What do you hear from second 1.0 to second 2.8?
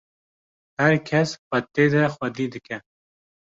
kes xwe tê de xwedî dike